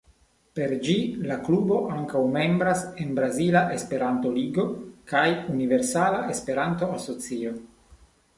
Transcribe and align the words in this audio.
Per 0.59 0.71
ĝi 0.85 0.93
la 1.31 1.35
klubo 1.47 1.77
ankaŭ 1.95 2.21
membras 2.37 2.81
en 3.03 3.11
Brazila 3.19 3.61
Esperanto-Ligo 3.77 4.67
kaj 5.13 5.27
Universala 5.59 6.25
Esperanto-Asocio. 6.35 7.55